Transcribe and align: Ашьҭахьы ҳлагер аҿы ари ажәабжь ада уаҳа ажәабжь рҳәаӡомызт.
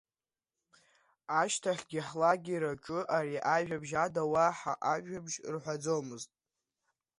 Ашьҭахьы 1.39 2.01
ҳлагер 2.07 2.63
аҿы 2.71 2.99
ари 3.17 3.37
ажәабжь 3.55 3.93
ада 4.03 4.23
уаҳа 4.31 4.73
ажәабжь 4.93 5.37
рҳәаӡомызт. 5.53 6.31